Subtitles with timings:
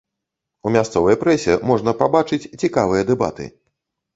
[0.69, 3.45] У мясцовай прэсе можна пабачыць цікавыя дэбаты.